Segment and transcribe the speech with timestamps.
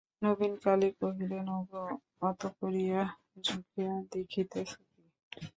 [0.21, 1.83] নবীনকালী কহিলেন, ওগো,
[2.21, 3.01] অত করিয়া
[3.45, 5.01] ঝুঁকিয়া দেখিতেছ কী?